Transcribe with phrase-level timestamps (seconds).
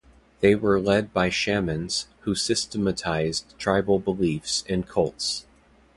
[0.39, 5.45] They were led by shamans, who systematised tribal beliefs and cults.